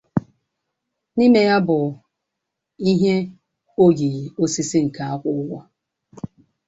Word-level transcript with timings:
N'ime 1.15 1.41
ya 1.49 1.57
bụ 1.67 1.79
ihe 2.91 3.15
oyiyi 3.85 4.23
osisi 4.43 4.77
nke 4.85 5.01
akwụ 5.11 5.29
ụgwọ. 5.41 5.59